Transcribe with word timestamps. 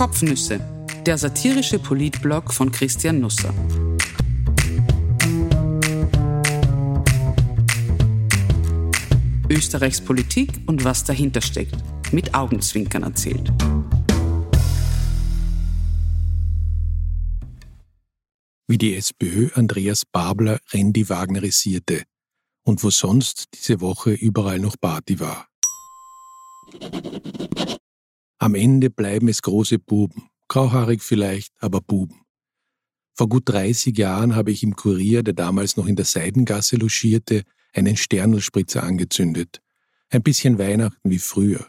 Kopfnüsse, 0.00 0.58
der 1.04 1.18
satirische 1.18 1.78
Politblog 1.78 2.54
von 2.54 2.72
Christian 2.72 3.20
Nusser. 3.20 3.52
Österreichs 9.50 10.00
Politik 10.00 10.62
und 10.64 10.84
was 10.84 11.04
dahinter 11.04 11.42
steckt, 11.42 11.76
mit 12.12 12.34
Augenzwinkern 12.34 13.02
erzählt. 13.02 13.52
Wie 18.68 18.78
die 18.78 18.94
SPÖ 18.94 19.50
Andreas 19.52 20.04
Babler 20.10 20.60
Randy 20.72 21.10
Wagnerisierte 21.10 22.04
und 22.62 22.82
wo 22.82 22.88
sonst 22.88 23.48
diese 23.52 23.82
Woche 23.82 24.12
überall 24.12 24.60
noch 24.60 24.76
Party 24.80 25.20
war. 25.20 25.46
Am 28.42 28.54
Ende 28.54 28.88
bleiben 28.88 29.28
es 29.28 29.42
große 29.42 29.78
Buben, 29.78 30.30
grauhaarig 30.48 31.02
vielleicht, 31.02 31.52
aber 31.58 31.82
Buben. 31.82 32.22
Vor 33.12 33.28
gut 33.28 33.46
30 33.50 33.98
Jahren 33.98 34.34
habe 34.34 34.50
ich 34.50 34.62
im 34.62 34.76
Kurier, 34.76 35.22
der 35.22 35.34
damals 35.34 35.76
noch 35.76 35.86
in 35.86 35.94
der 35.94 36.06
Seidengasse 36.06 36.76
logierte, 36.76 37.42
einen 37.74 37.98
Sternelspritzer 37.98 38.82
angezündet. 38.82 39.60
Ein 40.08 40.22
bisschen 40.22 40.58
Weihnachten 40.58 41.10
wie 41.10 41.18
früher. 41.18 41.66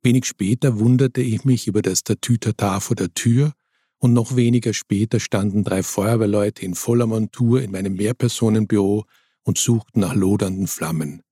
Wenig 0.00 0.26
später 0.26 0.78
wunderte 0.78 1.22
ich 1.22 1.44
mich 1.44 1.66
über 1.66 1.82
das 1.82 2.04
Tatütata 2.04 2.78
vor 2.78 2.94
der 2.94 3.12
Tür 3.12 3.52
und 3.98 4.12
noch 4.12 4.36
weniger 4.36 4.72
später 4.72 5.18
standen 5.18 5.64
drei 5.64 5.82
Feuerwehrleute 5.82 6.64
in 6.64 6.76
voller 6.76 7.08
Montur 7.08 7.62
in 7.62 7.72
meinem 7.72 7.94
Mehrpersonenbüro 7.94 9.06
und 9.42 9.58
suchten 9.58 9.98
nach 9.98 10.14
lodernden 10.14 10.68
Flammen. 10.68 11.22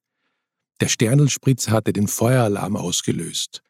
Der 0.80 0.88
Sternelspritzer 0.88 1.70
hatte 1.70 1.92
den 1.92 2.08
Feueralarm 2.08 2.76
ausgelöst. 2.76 3.62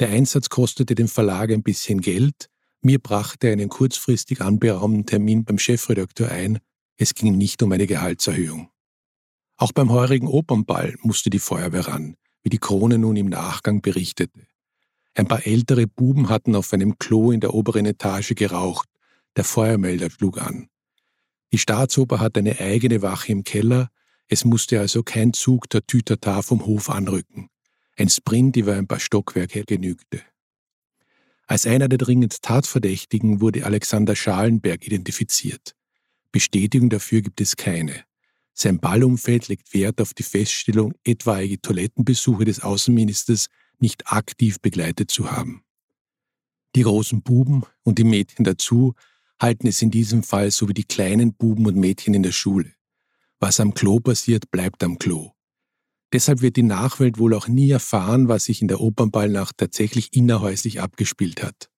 Der 0.00 0.10
Einsatz 0.10 0.50
kostete 0.50 0.94
dem 0.94 1.08
Verlag 1.08 1.50
ein 1.50 1.62
bisschen 1.62 2.00
Geld, 2.00 2.48
mir 2.82 2.98
brachte 2.98 3.48
er 3.48 3.54
einen 3.54 3.70
kurzfristig 3.70 4.42
anberaumten 4.42 5.06
Termin 5.06 5.44
beim 5.44 5.58
Chefredakteur 5.58 6.30
ein, 6.30 6.58
es 6.98 7.14
ging 7.14 7.36
nicht 7.36 7.62
um 7.62 7.72
eine 7.72 7.86
Gehaltserhöhung. 7.86 8.70
Auch 9.56 9.72
beim 9.72 9.90
heurigen 9.90 10.28
Opernball 10.28 10.96
musste 11.00 11.30
die 11.30 11.38
Feuerwehr 11.38 11.88
ran, 11.88 12.16
wie 12.42 12.50
die 12.50 12.58
Krone 12.58 12.98
nun 12.98 13.16
im 13.16 13.28
Nachgang 13.28 13.80
berichtete. 13.80 14.46
Ein 15.14 15.26
paar 15.26 15.46
ältere 15.46 15.86
Buben 15.86 16.28
hatten 16.28 16.54
auf 16.54 16.72
einem 16.74 16.98
Klo 16.98 17.32
in 17.32 17.40
der 17.40 17.54
oberen 17.54 17.86
Etage 17.86 18.34
geraucht, 18.34 18.88
der 19.34 19.44
Feuermelder 19.44 20.10
schlug 20.10 20.40
an. 20.40 20.68
Die 21.52 21.58
Staatsoper 21.58 22.20
hat 22.20 22.36
eine 22.36 22.60
eigene 22.60 23.00
Wache 23.00 23.32
im 23.32 23.44
Keller, 23.44 23.88
es 24.28 24.44
musste 24.44 24.78
also 24.78 25.02
kein 25.02 25.32
Zug 25.32 25.70
der 25.70 25.86
Tütata 25.86 26.42
vom 26.42 26.66
Hof 26.66 26.90
anrücken. 26.90 27.48
Ein 27.98 28.10
Sprint 28.10 28.56
über 28.56 28.74
ein 28.74 28.86
paar 28.86 29.00
Stockwerke 29.00 29.64
genügte. 29.64 30.22
Als 31.46 31.66
einer 31.66 31.88
der 31.88 31.98
dringend 31.98 32.42
Tatverdächtigen 32.42 33.40
wurde 33.40 33.64
Alexander 33.64 34.14
Schalenberg 34.14 34.86
identifiziert. 34.86 35.74
Bestätigung 36.30 36.90
dafür 36.90 37.22
gibt 37.22 37.40
es 37.40 37.56
keine. 37.56 38.04
Sein 38.52 38.80
Ballumfeld 38.80 39.48
legt 39.48 39.72
Wert 39.72 40.00
auf 40.00 40.12
die 40.12 40.22
Feststellung, 40.22 40.94
etwaige 41.04 41.60
Toilettenbesuche 41.60 42.44
des 42.44 42.60
Außenministers 42.60 43.46
nicht 43.78 44.12
aktiv 44.12 44.60
begleitet 44.60 45.10
zu 45.10 45.30
haben. 45.30 45.62
Die 46.74 46.82
großen 46.82 47.22
Buben 47.22 47.64
und 47.82 47.98
die 47.98 48.04
Mädchen 48.04 48.44
dazu 48.44 48.94
halten 49.40 49.66
es 49.66 49.80
in 49.80 49.90
diesem 49.90 50.22
Fall 50.22 50.50
so 50.50 50.68
wie 50.68 50.74
die 50.74 50.84
kleinen 50.84 51.34
Buben 51.34 51.66
und 51.66 51.76
Mädchen 51.76 52.12
in 52.12 52.22
der 52.22 52.32
Schule. 52.32 52.72
Was 53.38 53.60
am 53.60 53.72
Klo 53.72 54.00
passiert, 54.00 54.50
bleibt 54.50 54.82
am 54.82 54.98
Klo. 54.98 55.35
Deshalb 56.12 56.40
wird 56.40 56.56
die 56.56 56.62
Nachwelt 56.62 57.18
wohl 57.18 57.34
auch 57.34 57.48
nie 57.48 57.70
erfahren, 57.70 58.28
was 58.28 58.44
sich 58.44 58.62
in 58.62 58.68
der 58.68 58.80
Opernballnacht 58.80 59.58
tatsächlich 59.58 60.14
innerhäuslich 60.14 60.80
abgespielt 60.80 61.42
hat. 61.42 61.68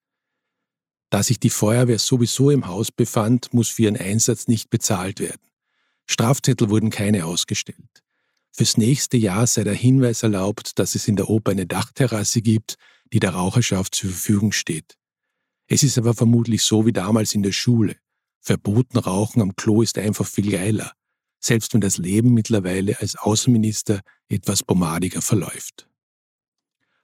Da 1.10 1.22
sich 1.22 1.40
die 1.40 1.50
Feuerwehr 1.50 1.98
sowieso 1.98 2.50
im 2.50 2.66
Haus 2.66 2.92
befand, 2.92 3.54
muss 3.54 3.70
für 3.70 3.84
ihren 3.84 3.96
Einsatz 3.96 4.46
nicht 4.46 4.68
bezahlt 4.68 5.20
werden. 5.20 5.40
Strafzettel 6.06 6.68
wurden 6.68 6.90
keine 6.90 7.24
ausgestellt. 7.24 8.02
Fürs 8.52 8.76
nächste 8.76 9.16
Jahr 9.16 9.46
sei 9.46 9.64
der 9.64 9.74
Hinweis 9.74 10.22
erlaubt, 10.22 10.78
dass 10.78 10.94
es 10.94 11.08
in 11.08 11.16
der 11.16 11.30
Oper 11.30 11.52
eine 11.52 11.66
Dachterrasse 11.66 12.42
gibt, 12.42 12.76
die 13.12 13.20
der 13.20 13.30
Raucherschaft 13.30 13.94
zur 13.94 14.10
Verfügung 14.10 14.52
steht. 14.52 14.98
Es 15.66 15.82
ist 15.82 15.96
aber 15.96 16.12
vermutlich 16.12 16.62
so 16.62 16.84
wie 16.84 16.92
damals 16.92 17.34
in 17.34 17.42
der 17.42 17.52
Schule. 17.52 17.96
Verboten 18.40 18.98
Rauchen 18.98 19.40
am 19.40 19.56
Klo 19.56 19.82
ist 19.82 19.96
einfach 19.96 20.26
viel 20.26 20.50
geiler 20.50 20.92
selbst 21.40 21.74
wenn 21.74 21.80
das 21.80 21.98
Leben 21.98 22.34
mittlerweile 22.34 23.00
als 23.00 23.16
Außenminister 23.16 24.00
etwas 24.28 24.62
pomadiger 24.62 25.22
verläuft. 25.22 25.88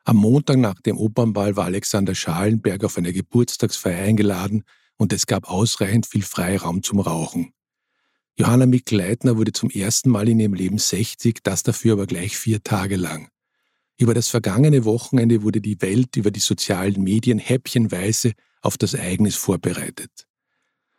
Am 0.04 0.16
Montag 0.16 0.58
nach 0.58 0.80
dem 0.80 0.98
Opernball 0.98 1.56
war 1.56 1.64
Alexander 1.64 2.14
Schalenberg 2.14 2.84
auf 2.84 2.98
einer 2.98 3.12
Geburtstagsfeier 3.12 4.04
eingeladen 4.04 4.64
und 4.96 5.12
es 5.12 5.26
gab 5.26 5.48
ausreichend 5.48 6.06
viel 6.06 6.22
Freiraum 6.22 6.82
zum 6.82 7.00
Rauchen. 7.00 7.52
Johanna 8.36 8.66
Mikl-Leitner 8.66 9.36
wurde 9.36 9.52
zum 9.52 9.70
ersten 9.70 10.10
Mal 10.10 10.28
in 10.28 10.40
ihrem 10.40 10.54
Leben 10.54 10.78
60, 10.78 11.38
das 11.42 11.62
dafür 11.62 11.94
aber 11.94 12.06
gleich 12.06 12.36
vier 12.36 12.62
Tage 12.62 12.96
lang. 12.96 13.28
Über 13.96 14.12
das 14.12 14.28
vergangene 14.28 14.84
Wochenende 14.84 15.42
wurde 15.42 15.60
die 15.60 15.80
Welt 15.80 16.16
über 16.16 16.32
die 16.32 16.40
sozialen 16.40 17.02
Medien 17.02 17.38
häppchenweise 17.38 18.32
auf 18.60 18.76
das 18.76 18.92
Ereignis 18.92 19.36
vorbereitet. 19.36 20.26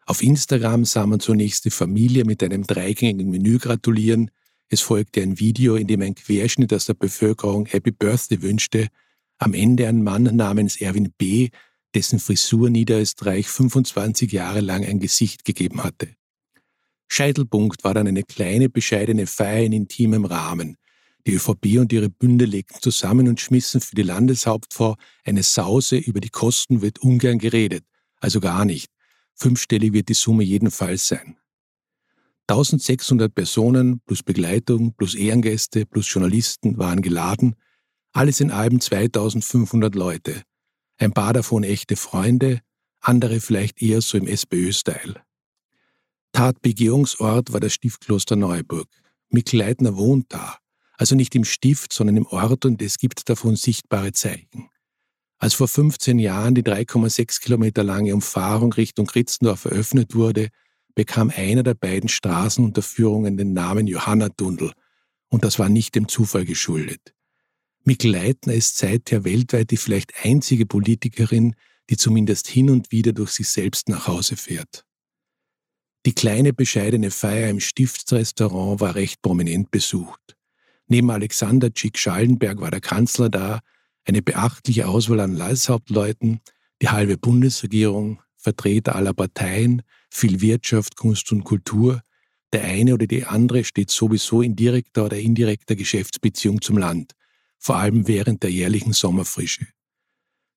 Auf 0.05 0.21
Instagram 0.21 0.85
sah 0.85 1.07
man 1.07 1.19
zunächst 1.19 1.65
die 1.65 1.71
Familie 1.71 2.25
mit 2.25 2.43
einem 2.43 2.63
dreigängigen 2.63 3.31
Menü 3.31 3.57
gratulieren. 3.57 4.29
Es 4.69 4.81
folgte 4.81 5.21
ein 5.21 5.39
Video, 5.39 5.75
in 5.75 5.87
dem 5.87 6.01
ein 6.01 6.13
Querschnitt 6.13 6.73
aus 6.73 6.85
der 6.85 6.93
Bevölkerung 6.93 7.65
Happy 7.65 7.91
Birthday 7.91 8.41
wünschte. 8.43 8.87
Am 9.39 9.55
Ende 9.55 9.87
ein 9.87 10.03
Mann 10.03 10.23
namens 10.35 10.79
Erwin 10.79 11.11
B., 11.17 11.49
dessen 11.95 12.19
Frisur 12.19 12.69
Niederösterreich 12.69 13.47
25 13.47 14.31
Jahre 14.31 14.59
lang 14.59 14.85
ein 14.85 14.99
Gesicht 14.99 15.43
gegeben 15.43 15.83
hatte. 15.83 16.15
Scheitelpunkt 17.07 17.83
war 17.83 17.93
dann 17.93 18.07
eine 18.07 18.23
kleine, 18.23 18.69
bescheidene 18.69 19.25
Feier 19.25 19.63
in 19.63 19.73
intimem 19.73 20.25
Rahmen. 20.25 20.77
Die 21.25 21.33
ÖVP 21.33 21.79
und 21.79 21.91
ihre 21.93 22.09
Bünde 22.09 22.45
legten 22.45 22.79
zusammen 22.81 23.27
und 23.27 23.41
schmissen 23.41 23.81
für 23.81 23.95
die 23.95 24.03
Landeshauptfrau 24.03 24.97
eine 25.23 25.41
Sause, 25.41 25.97
über 25.97 26.19
die 26.19 26.29
Kosten 26.29 26.81
wird 26.81 26.99
ungern 26.99 27.39
geredet, 27.39 27.83
also 28.19 28.39
gar 28.39 28.65
nicht. 28.65 28.94
Fünfstellig 29.35 29.93
wird 29.93 30.09
die 30.09 30.13
Summe 30.13 30.43
jedenfalls 30.43 31.07
sein. 31.07 31.37
1600 32.47 33.33
Personen 33.33 34.01
plus 34.05 34.23
Begleitung 34.23 34.93
plus 34.93 35.15
Ehrengäste 35.15 35.85
plus 35.85 36.11
Journalisten 36.11 36.77
waren 36.77 37.01
geladen, 37.01 37.55
alles 38.13 38.39
in 38.39 38.51
allem 38.51 38.79
2500 38.79 39.95
Leute. 39.95 40.43
Ein 40.97 41.11
paar 41.11 41.33
davon 41.33 41.63
echte 41.63 41.95
Freunde, 41.95 42.61
andere 43.01 43.39
vielleicht 43.39 43.81
eher 43.81 44.01
so 44.01 44.17
im 44.17 44.27
SPÖ-Style. 44.27 45.21
Tatbegehungsort 46.31 47.51
war 47.51 47.59
das 47.59 47.73
Stiftkloster 47.73 48.35
Neuburg. 48.35 48.87
Mikl 49.29 49.57
Leitner 49.57 49.97
wohnt 49.97 50.27
da, 50.29 50.57
also 50.97 51.15
nicht 51.15 51.35
im 51.35 51.43
Stift, 51.43 51.93
sondern 51.93 52.17
im 52.17 52.25
Ort 52.27 52.65
und 52.65 52.81
es 52.81 52.97
gibt 52.97 53.27
davon 53.27 53.55
sichtbare 53.55 54.11
Zeichen. 54.11 54.69
Als 55.37 55.53
vor 55.53 55.67
15 55.67 56.17
Jahren 56.17 56.55
die 56.55 56.63
3,6 56.63 57.41
Kilometer 57.41 57.83
lange 57.83 58.13
Umfahrung 58.13 58.71
Richtung 58.73 59.09
Ritzendorf 59.09 59.65
eröffnet 59.65 60.15
wurde, 60.15 60.49
bekam 60.95 61.29
einer 61.35 61.63
der 61.63 61.73
beiden 61.73 62.09
Straßenunterführungen 62.09 63.37
den 63.37 63.53
Namen 63.53 63.87
Johanna-Tunnel. 63.87 64.71
Und 65.29 65.43
das 65.43 65.59
war 65.59 65.69
nicht 65.69 65.95
dem 65.95 66.07
Zufall 66.07 66.45
geschuldet. 66.45 67.13
Mikl 67.83 68.09
Leitner 68.09 68.53
ist 68.53 68.77
seither 68.77 69.25
weltweit 69.25 69.69
die 69.71 69.77
vielleicht 69.77 70.13
einzige 70.23 70.65
Politikerin, 70.65 71.55
die 71.89 71.97
zumindest 71.97 72.47
hin 72.47 72.69
und 72.69 72.91
wieder 72.91 73.13
durch 73.13 73.31
sich 73.31 73.47
selbst 73.47 73.89
nach 73.89 74.07
Hause 74.07 74.37
fährt. 74.37 74.85
Die 76.05 76.15
kleine 76.15 76.53
bescheidene 76.53 77.11
Feier 77.11 77.49
im 77.49 77.59
Stiftsrestaurant 77.59 78.79
war 78.79 78.95
recht 78.95 79.21
prominent 79.21 79.69
besucht. 79.71 80.35
Neben 80.87 81.09
Alexander 81.11 81.73
Tschick-Schallenberg 81.73 82.61
war 82.61 82.71
der 82.71 82.81
Kanzler 82.81 83.29
da, 83.29 83.59
eine 84.05 84.21
beachtliche 84.21 84.87
Auswahl 84.87 85.19
an 85.19 85.35
Landeshauptleuten, 85.35 86.39
die 86.81 86.89
halbe 86.89 87.17
Bundesregierung, 87.17 88.21
Vertreter 88.37 88.95
aller 88.95 89.13
Parteien, 89.13 89.81
viel 90.09 90.41
Wirtschaft, 90.41 90.95
Kunst 90.95 91.31
und 91.31 91.43
Kultur. 91.43 92.01
Der 92.53 92.63
eine 92.63 92.93
oder 92.93 93.07
die 93.07 93.25
andere 93.25 93.63
steht 93.63 93.89
sowieso 93.89 94.41
in 94.41 94.55
direkter 94.55 95.05
oder 95.05 95.17
indirekter 95.17 95.75
Geschäftsbeziehung 95.75 96.61
zum 96.61 96.77
Land, 96.77 97.13
vor 97.57 97.77
allem 97.77 98.07
während 98.07 98.43
der 98.43 98.51
jährlichen 98.51 98.93
Sommerfrische. 98.93 99.67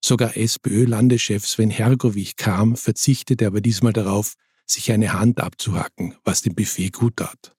Sogar 0.04 0.36
SPÖ-Landeschef 0.36 1.46
Sven 1.46 1.70
Hergovich 1.70 2.36
kam, 2.36 2.76
verzichtete 2.76 3.46
aber 3.46 3.60
diesmal 3.60 3.92
darauf, 3.92 4.34
sich 4.66 4.92
eine 4.92 5.14
Hand 5.14 5.40
abzuhacken, 5.40 6.14
was 6.24 6.42
dem 6.42 6.54
Buffet 6.54 6.90
gut 6.90 7.16
tat. 7.16 7.56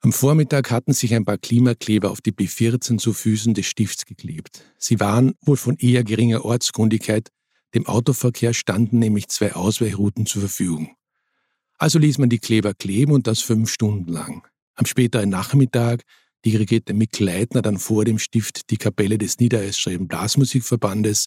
Am 0.00 0.12
Vormittag 0.12 0.70
hatten 0.70 0.92
sich 0.92 1.12
ein 1.14 1.24
paar 1.24 1.38
Klimakleber 1.38 2.10
auf 2.10 2.20
die 2.20 2.30
B14 2.32 2.98
zu 2.98 3.12
Füßen 3.12 3.54
des 3.54 3.66
Stifts 3.66 4.06
geklebt. 4.06 4.62
Sie 4.78 5.00
waren 5.00 5.34
wohl 5.40 5.56
von 5.56 5.76
eher 5.76 6.04
geringer 6.04 6.44
Ortskundigkeit, 6.44 7.30
dem 7.74 7.86
Autoverkehr 7.86 8.54
standen 8.54 9.00
nämlich 9.00 9.28
zwei 9.28 9.54
Ausweichrouten 9.54 10.24
zur 10.24 10.42
Verfügung. 10.42 10.94
Also 11.78 11.98
ließ 11.98 12.18
man 12.18 12.28
die 12.28 12.38
Kleber 12.38 12.74
kleben 12.74 13.12
und 13.12 13.26
das 13.26 13.40
fünf 13.40 13.70
Stunden 13.70 14.12
lang. 14.12 14.46
Am 14.74 14.86
späteren 14.86 15.30
Nachmittag 15.30 16.02
dirigierte 16.44 16.94
Mick 16.94 17.18
Leitner 17.18 17.62
dann 17.62 17.78
vor 17.78 18.04
dem 18.04 18.20
Stift 18.20 18.70
die 18.70 18.76
Kapelle 18.76 19.18
des 19.18 19.38
Niederösterreichischen 19.38 20.06
Blasmusikverbandes, 20.06 21.26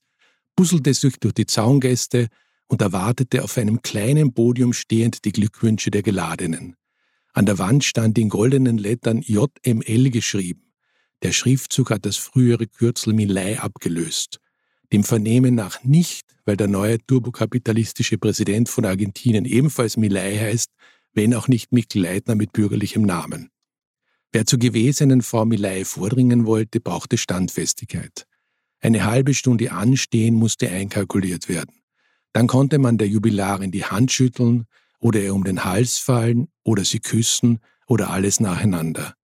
puzzelte 0.55 0.93
sich 0.93 1.17
durch 1.19 1.33
die 1.33 1.45
Zaungäste 1.45 2.27
und 2.67 2.81
erwartete 2.81 3.43
auf 3.43 3.57
einem 3.57 3.81
kleinen 3.81 4.33
Podium 4.33 4.71
stehend 4.71 5.25
die 5.25 5.33
Glückwünsche 5.33 5.91
der 5.91 6.03
Geladenen. 6.03 6.75
An 7.33 7.45
der 7.45 7.59
Wand 7.59 7.83
stand 7.83 8.17
in 8.17 8.29
goldenen 8.29 8.77
Lettern 8.77 9.21
JML 9.21 10.09
geschrieben. 10.09 10.73
Der 11.21 11.31
Schriftzug 11.31 11.91
hat 11.91 12.05
das 12.05 12.17
frühere 12.17 12.67
Kürzel 12.67 13.13
Milei 13.13 13.59
abgelöst. 13.59 14.39
Dem 14.91 15.03
Vernehmen 15.03 15.55
nach 15.55 15.83
nicht, 15.83 16.35
weil 16.45 16.57
der 16.57 16.67
neue 16.67 16.97
turbokapitalistische 17.05 18.17
Präsident 18.17 18.67
von 18.67 18.85
Argentinien 18.85 19.45
ebenfalls 19.45 19.95
Milei 19.95 20.37
heißt, 20.37 20.71
wenn 21.13 21.33
auch 21.33 21.47
nicht 21.47 21.71
Mikl 21.71 22.01
Leitner 22.01 22.35
mit 22.35 22.51
bürgerlichem 22.51 23.03
Namen. 23.03 23.49
Wer 24.33 24.45
zur 24.45 24.59
gewesenen 24.59 25.21
Frau 25.21 25.45
Milei 25.45 25.85
vordringen 25.85 26.45
wollte, 26.45 26.79
brauchte 26.79 27.17
Standfestigkeit. 27.17 28.25
Eine 28.79 29.05
halbe 29.05 29.33
Stunde 29.33 29.71
anstehen 29.71 30.35
musste 30.35 30.69
einkalkuliert 30.69 31.47
werden. 31.47 31.81
Dann 32.33 32.47
konnte 32.47 32.79
man 32.79 32.97
der 32.97 33.07
Jubilarin 33.07 33.71
die 33.71 33.85
Hand 33.85 34.11
schütteln 34.11 34.65
oder 35.01 35.19
ihr 35.19 35.35
um 35.35 35.43
den 35.43 35.65
Hals 35.65 35.97
fallen 35.97 36.47
oder 36.63 36.85
sie 36.85 36.99
küssen 36.99 37.59
oder 37.87 38.11
alles 38.11 38.39
nacheinander. 38.39 39.15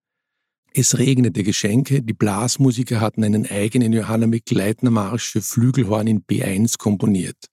Es 0.74 0.98
regnete 0.98 1.44
Geschenke, 1.44 2.04
die 2.04 2.14
Blasmusiker 2.14 3.00
hatten 3.00 3.24
einen 3.24 3.50
eigenen 3.50 3.94
Johanna 3.94 4.28
Mikleitner 4.28 4.92
Marsch 4.92 5.32
für 5.32 5.42
Flügelhorn 5.42 6.08
in 6.08 6.24
B1 6.24 6.78
komponiert. 6.78 7.48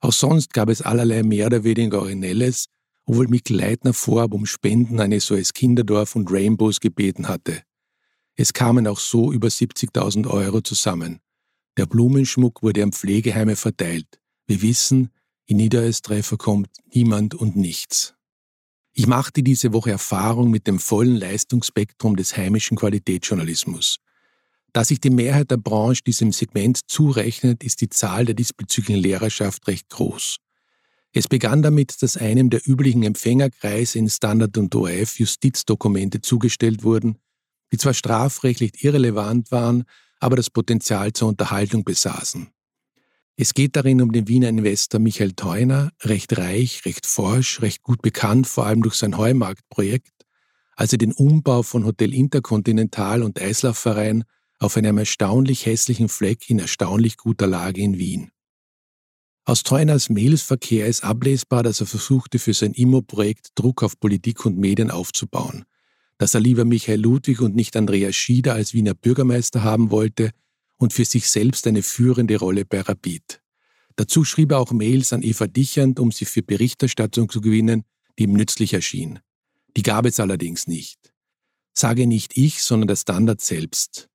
Auch 0.00 0.12
sonst 0.12 0.52
gab 0.52 0.68
es 0.68 0.82
allerlei 0.82 1.22
mehr 1.22 1.46
oder 1.46 1.64
weniger 1.64 2.00
Originelles, 2.00 2.66
obwohl 3.04 3.28
Mikleitner 3.28 3.92
vorab 3.92 4.34
um 4.34 4.46
Spenden 4.46 5.00
an 5.00 5.18
SOS 5.18 5.54
Kinderdorf 5.54 6.14
und 6.14 6.30
Rainbows 6.30 6.80
gebeten 6.80 7.28
hatte. 7.28 7.62
Es 8.36 8.52
kamen 8.52 8.86
auch 8.86 8.98
so 8.98 9.32
über 9.32 9.48
70.000 9.48 10.28
Euro 10.28 10.60
zusammen. 10.60 11.20
Der 11.76 11.86
Blumenschmuck 11.86 12.62
wurde 12.62 12.82
an 12.82 12.92
Pflegeheime 12.92 13.56
verteilt. 13.56 14.20
Wir 14.46 14.62
wissen, 14.62 15.10
in 15.46 15.56
Niederösterreich 15.56 16.28
kommt 16.38 16.70
niemand 16.92 17.34
und 17.34 17.56
nichts. 17.56 18.14
Ich 18.92 19.06
machte 19.06 19.42
diese 19.42 19.72
Woche 19.72 19.90
Erfahrung 19.90 20.50
mit 20.50 20.66
dem 20.66 20.78
vollen 20.78 21.16
Leistungsspektrum 21.16 22.16
des 22.16 22.36
heimischen 22.36 22.76
Qualitätsjournalismus. 22.76 23.98
Da 24.72 24.84
sich 24.84 25.00
die 25.00 25.10
Mehrheit 25.10 25.50
der 25.50 25.56
Branche 25.56 26.02
diesem 26.06 26.32
Segment 26.32 26.80
zurechnet, 26.88 27.62
ist 27.62 27.80
die 27.80 27.88
Zahl 27.88 28.24
der 28.24 28.34
diesbezüglichen 28.34 29.02
Lehrerschaft 29.02 29.66
recht 29.66 29.88
groß. 29.90 30.36
Es 31.12 31.28
begann 31.28 31.62
damit, 31.62 32.02
dass 32.02 32.16
einem 32.16 32.48
der 32.48 32.66
üblichen 32.66 33.02
Empfängerkreise 33.02 33.98
in 33.98 34.08
Standard 34.08 34.56
und 34.56 34.74
ORF 34.74 35.18
Justizdokumente 35.18 36.22
zugestellt 36.22 36.84
wurden, 36.84 37.18
die 37.70 37.76
zwar 37.76 37.92
strafrechtlich 37.92 38.82
irrelevant 38.82 39.50
waren, 39.50 39.84
aber 40.20 40.36
das 40.36 40.48
Potenzial 40.48 41.12
zur 41.12 41.28
Unterhaltung 41.28 41.84
besaßen. 41.84 42.48
Es 43.36 43.54
geht 43.54 43.76
darin 43.76 44.02
um 44.02 44.12
den 44.12 44.28
Wiener 44.28 44.48
Investor 44.48 45.00
Michael 45.00 45.32
Theuner, 45.32 45.90
recht 46.02 46.36
reich, 46.36 46.84
recht 46.84 47.06
forsch, 47.06 47.62
recht 47.62 47.82
gut 47.82 48.02
bekannt, 48.02 48.46
vor 48.46 48.66
allem 48.66 48.82
durch 48.82 48.94
sein 48.94 49.16
Heumarktprojekt, 49.16 50.12
als 50.76 50.92
er 50.92 50.98
den 50.98 51.12
Umbau 51.12 51.62
von 51.62 51.84
Hotel 51.86 52.12
Interkontinental 52.12 53.22
und 53.22 53.40
Eislaufverein 53.40 54.24
auf 54.58 54.76
einem 54.76 54.98
erstaunlich 54.98 55.64
hässlichen 55.64 56.08
Fleck 56.08 56.50
in 56.50 56.58
erstaunlich 56.58 57.16
guter 57.16 57.46
Lage 57.46 57.80
in 57.80 57.98
Wien. 57.98 58.30
Aus 59.44 59.62
Theuners 59.62 60.08
Mailsverkehr 60.08 60.86
ist 60.86 61.02
ablesbar, 61.02 61.62
dass 61.62 61.80
er 61.80 61.86
versuchte, 61.86 62.38
für 62.38 62.54
sein 62.54 62.72
Immo-Projekt 62.74 63.48
Druck 63.54 63.82
auf 63.82 63.98
Politik 63.98 64.44
und 64.44 64.58
Medien 64.58 64.90
aufzubauen, 64.90 65.64
dass 66.18 66.34
er 66.34 66.40
lieber 66.40 66.64
Michael 66.64 67.00
Ludwig 67.00 67.40
und 67.40 67.56
nicht 67.56 67.76
Andreas 67.76 68.14
Schieder 68.14 68.54
als 68.54 68.74
Wiener 68.74 68.94
Bürgermeister 68.94 69.64
haben 69.64 69.90
wollte 69.90 70.30
und 70.82 70.92
für 70.92 71.04
sich 71.04 71.30
selbst 71.30 71.66
eine 71.66 71.82
führende 71.82 72.36
Rolle 72.36 72.64
bei 72.64 72.80
Rapid. 72.80 73.40
Dazu 73.96 74.24
schrieb 74.24 74.50
er 74.50 74.58
auch 74.58 74.72
Mails 74.72 75.12
an 75.12 75.22
Eva 75.22 75.46
Dichand, 75.46 76.00
um 76.00 76.10
sie 76.10 76.24
für 76.24 76.42
Berichterstattung 76.42 77.28
zu 77.28 77.40
gewinnen, 77.40 77.84
die 78.18 78.24
ihm 78.24 78.32
nützlich 78.32 78.74
erschien. 78.74 79.20
Die 79.76 79.82
gab 79.82 80.06
es 80.06 80.18
allerdings 80.18 80.66
nicht. 80.66 81.12
Sage 81.72 82.06
nicht 82.06 82.36
ich, 82.36 82.62
sondern 82.62 82.88
der 82.88 82.96
Standard 82.96 83.40
selbst. 83.40 84.08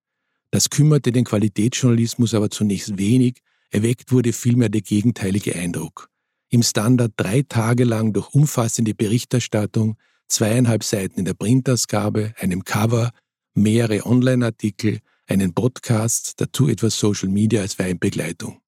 Das 0.52 0.70
kümmerte 0.70 1.12
den 1.12 1.24
Qualitätsjournalismus 1.24 2.34
aber 2.34 2.50
zunächst 2.50 2.98
wenig, 2.98 3.42
erweckt 3.70 4.12
wurde 4.12 4.34
vielmehr 4.34 4.70
der 4.70 4.82
gegenteilige 4.82 5.56
Eindruck. 5.56 6.10
Im 6.50 6.64
Standard 6.64 7.14
drei 7.18 7.44
Tage 7.44 7.84
lang 7.84 8.14
durch 8.14 8.34
umfassende 8.34 8.94
Berichterstattung, 8.94 9.98
zweieinhalb 10.28 10.84
Seiten 10.84 11.20
in 11.20 11.26
der 11.26 11.34
Printausgabe, 11.34 12.34
einem 12.38 12.64
Cover, 12.64 13.12
mehrere 13.54 14.06
Online-Artikel, 14.06 15.00
einen 15.28 15.54
Podcast, 15.54 16.36
dazu 16.38 16.68
etwas 16.68 16.98
Social 16.98 17.30
Media 17.30 17.62
als 17.62 17.78
Weinbegleitung. 17.78 18.62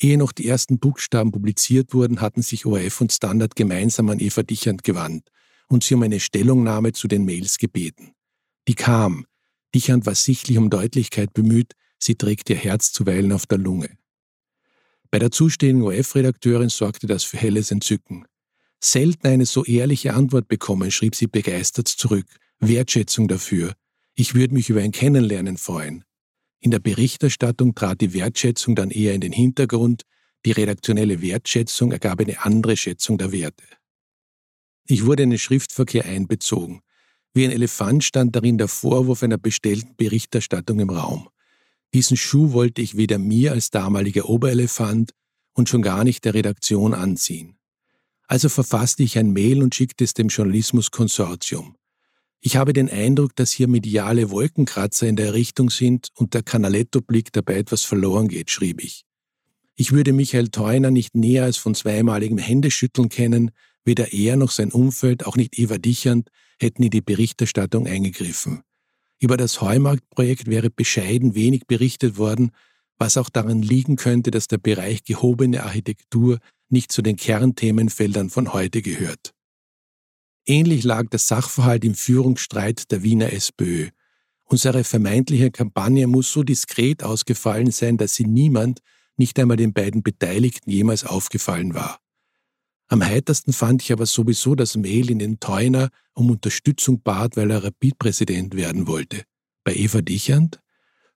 Ehe 0.00 0.18
noch 0.18 0.32
die 0.32 0.46
ersten 0.46 0.78
Buchstaben 0.78 1.32
publiziert 1.32 1.94
wurden, 1.94 2.20
hatten 2.20 2.42
sich 2.42 2.66
ORF 2.66 3.00
und 3.00 3.12
Standard 3.12 3.56
gemeinsam 3.56 4.10
an 4.10 4.20
Eva 4.20 4.42
Dichand 4.42 4.84
gewandt 4.84 5.30
und 5.68 5.84
sie 5.84 5.94
um 5.94 6.02
eine 6.02 6.20
Stellungnahme 6.20 6.92
zu 6.92 7.08
den 7.08 7.24
Mails 7.24 7.58
gebeten. 7.58 8.12
Die 8.68 8.74
kam. 8.74 9.26
Dichand 9.74 10.06
war 10.06 10.14
sichtlich 10.14 10.58
um 10.58 10.70
Deutlichkeit 10.70 11.32
bemüht, 11.32 11.74
sie 11.98 12.14
trägt 12.14 12.50
ihr 12.50 12.56
Herz 12.56 12.92
zuweilen 12.92 13.32
auf 13.32 13.46
der 13.46 13.58
Lunge. 13.58 13.96
Bei 15.10 15.18
der 15.18 15.30
zustehenden 15.30 15.84
ORF-Redakteurin 15.86 16.68
sorgte 16.68 17.06
das 17.06 17.24
für 17.24 17.38
helles 17.38 17.70
Entzücken. 17.70 18.26
Selten 18.80 19.26
eine 19.26 19.46
so 19.46 19.64
ehrliche 19.64 20.14
Antwort 20.14 20.48
bekommen, 20.48 20.90
schrieb 20.90 21.14
sie 21.14 21.26
begeistert 21.26 21.88
zurück. 21.88 22.26
Wertschätzung 22.60 23.28
dafür, 23.28 23.74
ich 24.18 24.34
würde 24.34 24.52
mich 24.52 24.68
über 24.68 24.80
ein 24.80 24.90
Kennenlernen 24.90 25.56
freuen. 25.58 26.02
In 26.58 26.72
der 26.72 26.80
Berichterstattung 26.80 27.76
trat 27.76 28.00
die 28.00 28.14
Wertschätzung 28.14 28.74
dann 28.74 28.90
eher 28.90 29.14
in 29.14 29.20
den 29.20 29.30
Hintergrund, 29.30 30.02
die 30.44 30.50
redaktionelle 30.50 31.22
Wertschätzung 31.22 31.92
ergab 31.92 32.18
eine 32.18 32.44
andere 32.44 32.76
Schätzung 32.76 33.16
der 33.16 33.30
Werte. 33.30 33.62
Ich 34.88 35.06
wurde 35.06 35.22
in 35.22 35.30
den 35.30 35.38
Schriftverkehr 35.38 36.04
einbezogen. 36.04 36.80
Wie 37.32 37.44
ein 37.44 37.52
Elefant 37.52 38.02
stand 38.02 38.34
darin 38.34 38.58
der 38.58 38.66
Vorwurf 38.66 39.22
einer 39.22 39.38
bestellten 39.38 39.94
Berichterstattung 39.96 40.80
im 40.80 40.90
Raum. 40.90 41.28
Diesen 41.94 42.16
Schuh 42.16 42.52
wollte 42.52 42.82
ich 42.82 42.96
weder 42.96 43.18
mir 43.18 43.52
als 43.52 43.70
damaliger 43.70 44.28
Oberelefant 44.28 45.12
und 45.52 45.68
schon 45.68 45.82
gar 45.82 46.02
nicht 46.02 46.24
der 46.24 46.34
Redaktion 46.34 46.92
anziehen. 46.92 47.56
Also 48.26 48.48
verfasste 48.48 49.04
ich 49.04 49.16
ein 49.16 49.32
Mail 49.32 49.62
und 49.62 49.76
schickte 49.76 50.02
es 50.02 50.12
dem 50.12 50.26
Journalismuskonsortium. 50.26 51.76
Ich 52.40 52.56
habe 52.56 52.72
den 52.72 52.88
Eindruck, 52.88 53.34
dass 53.34 53.50
hier 53.50 53.68
mediale 53.68 54.30
Wolkenkratzer 54.30 55.08
in 55.08 55.16
der 55.16 55.34
Richtung 55.34 55.70
sind 55.70 56.10
und 56.14 56.34
der 56.34 56.42
Canaletto-Blick 56.42 57.32
dabei 57.32 57.56
etwas 57.56 57.82
verloren 57.82 58.28
geht, 58.28 58.50
schrieb 58.50 58.82
ich. 58.82 59.04
Ich 59.74 59.92
würde 59.92 60.12
Michael 60.12 60.48
Theuner 60.48 60.90
nicht 60.90 61.14
näher 61.14 61.44
als 61.44 61.56
von 61.56 61.74
zweimaligem 61.74 62.38
Händeschütteln 62.38 63.08
kennen, 63.08 63.50
weder 63.84 64.12
er 64.12 64.36
noch 64.36 64.50
sein 64.50 64.72
Umfeld, 64.72 65.26
auch 65.26 65.36
nicht 65.36 65.58
Eva 65.58 65.78
Dichand, 65.78 66.30
hätten 66.60 66.82
in 66.82 66.90
die 66.90 67.00
Berichterstattung 67.00 67.86
eingegriffen. 67.86 68.62
Über 69.20 69.36
das 69.36 69.60
Heumarktprojekt 69.60 70.46
wäre 70.46 70.70
bescheiden 70.70 71.34
wenig 71.34 71.66
berichtet 71.66 72.18
worden, 72.18 72.52
was 72.98 73.16
auch 73.16 73.30
daran 73.30 73.62
liegen 73.62 73.96
könnte, 73.96 74.30
dass 74.30 74.48
der 74.48 74.58
Bereich 74.58 75.04
gehobene 75.04 75.64
Architektur 75.64 76.38
nicht 76.68 76.92
zu 76.92 77.02
den 77.02 77.16
Kernthemenfeldern 77.16 78.30
von 78.30 78.52
heute 78.52 78.82
gehört. 78.82 79.32
Ähnlich 80.48 80.82
lag 80.82 81.10
der 81.10 81.18
Sachverhalt 81.18 81.84
im 81.84 81.94
Führungsstreit 81.94 82.90
der 82.90 83.02
Wiener 83.02 83.34
SPÖ. 83.34 83.90
Unsere 84.44 84.82
vermeintliche 84.82 85.50
Kampagne 85.50 86.06
muss 86.06 86.32
so 86.32 86.42
diskret 86.42 87.02
ausgefallen 87.02 87.70
sein, 87.70 87.98
dass 87.98 88.14
sie 88.14 88.24
niemand, 88.24 88.80
nicht 89.18 89.38
einmal 89.38 89.58
den 89.58 89.74
beiden 89.74 90.02
Beteiligten 90.02 90.70
jemals 90.70 91.04
aufgefallen 91.04 91.74
war. 91.74 92.00
Am 92.86 93.04
heitersten 93.04 93.52
fand 93.52 93.82
ich 93.82 93.92
aber 93.92 94.06
sowieso 94.06 94.54
das 94.54 94.74
Mail, 94.78 95.10
in 95.10 95.18
den 95.18 95.38
Theuner 95.38 95.90
um 96.14 96.30
Unterstützung 96.30 97.02
bat, 97.02 97.36
weil 97.36 97.50
er 97.50 97.62
Rapid-Präsident 97.62 98.56
werden 98.56 98.86
wollte. 98.86 99.24
Bei 99.64 99.74
Eva 99.74 100.00
Dichand? 100.00 100.60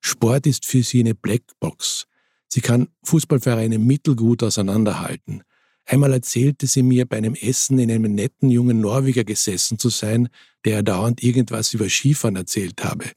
Sport 0.02 0.46
ist 0.46 0.66
für 0.66 0.82
sie 0.82 1.00
eine 1.00 1.14
Blackbox. 1.14 2.04
Sie 2.48 2.60
kann 2.60 2.88
Fußballvereine 3.04 3.78
mittelgut 3.78 4.42
auseinanderhalten. 4.42 5.42
Einmal 5.84 6.12
erzählte 6.12 6.66
sie 6.66 6.82
mir, 6.82 7.06
bei 7.06 7.16
einem 7.16 7.34
Essen 7.34 7.78
in 7.78 7.90
einem 7.90 8.14
netten 8.14 8.50
jungen 8.50 8.80
Norweger 8.80 9.24
gesessen 9.24 9.78
zu 9.78 9.88
sein, 9.88 10.28
der 10.64 10.82
dauernd 10.82 11.22
irgendwas 11.22 11.74
über 11.74 11.88
Skifahren 11.88 12.36
erzählt 12.36 12.84
habe. 12.84 13.10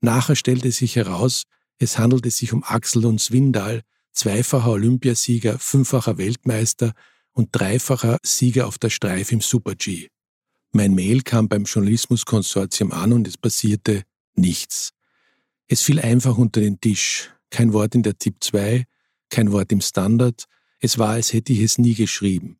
Nachher 0.00 0.36
stellte 0.36 0.70
sich 0.70 0.96
heraus, 0.96 1.44
es 1.78 1.98
handelte 1.98 2.30
sich 2.30 2.52
um 2.52 2.62
Axel 2.62 3.06
und 3.06 3.20
Swindal, 3.20 3.82
zweifacher 4.12 4.70
Olympiasieger, 4.70 5.58
fünffacher 5.58 6.18
Weltmeister 6.18 6.92
und 7.32 7.48
dreifacher 7.52 8.18
Sieger 8.22 8.66
auf 8.66 8.78
der 8.78 8.90
Streif 8.90 9.32
im 9.32 9.40
Super-G. 9.40 10.08
Mein 10.72 10.94
Mail 10.94 11.22
kam 11.22 11.48
beim 11.48 11.64
Journalismuskonsortium 11.64 12.92
an 12.92 13.12
und 13.12 13.28
es 13.28 13.36
passierte 13.36 14.04
nichts. 14.34 14.90
Es 15.66 15.82
fiel 15.82 16.00
einfach 16.00 16.38
unter 16.38 16.60
den 16.60 16.80
Tisch. 16.80 17.30
Kein 17.50 17.72
Wort 17.72 17.94
in 17.94 18.02
der 18.02 18.16
Tipp 18.16 18.36
2, 18.40 18.84
kein 19.28 19.52
Wort 19.52 19.72
im 19.72 19.80
Standard, 19.80 20.46
es 20.82 20.98
war, 20.98 21.10
als 21.10 21.32
hätte 21.32 21.52
ich 21.52 21.60
es 21.60 21.78
nie 21.78 21.94
geschrieben. 21.94 22.58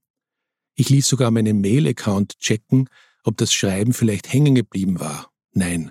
Ich 0.74 0.88
ließ 0.88 1.06
sogar 1.06 1.30
meinen 1.32 1.60
Mail-Account 1.60 2.38
checken, 2.38 2.88
ob 3.24 3.36
das 3.36 3.52
Schreiben 3.52 3.92
vielleicht 3.92 4.32
hängen 4.32 4.54
geblieben 4.54 5.00
war. 5.00 5.30
Nein. 5.52 5.90